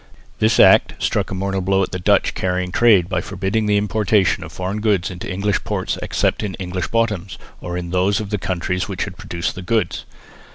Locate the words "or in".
7.59-7.91